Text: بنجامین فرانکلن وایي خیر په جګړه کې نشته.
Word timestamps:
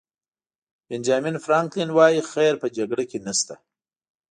بنجامین 0.87 1.35
فرانکلن 1.45 1.89
وایي 1.97 2.21
خیر 2.31 2.53
په 2.61 2.67
جګړه 2.77 3.03
کې 3.09 3.19
نشته. 3.27 3.55